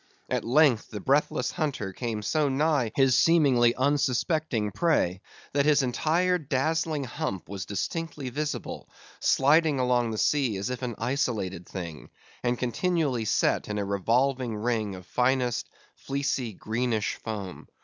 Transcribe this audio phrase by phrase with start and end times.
[0.29, 5.21] At length the breathless hunter came so nigh his seemingly unsuspecting prey,
[5.53, 10.95] that his entire dazzling hump was distinctly visible, sliding along the sea as if an
[10.97, 12.09] isolated thing,
[12.41, 17.67] and continually set in a revolving ring of finest, fleecy, greenish foam.